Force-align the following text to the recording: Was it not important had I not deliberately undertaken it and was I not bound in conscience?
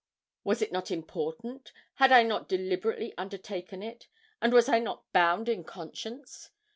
Was 0.43 0.63
it 0.63 0.71
not 0.71 0.89
important 0.89 1.71
had 1.97 2.11
I 2.11 2.23
not 2.23 2.49
deliberately 2.49 3.13
undertaken 3.19 3.83
it 3.83 4.07
and 4.41 4.51
was 4.51 4.67
I 4.67 4.79
not 4.79 5.05
bound 5.13 5.47
in 5.47 5.63
conscience? 5.63 6.49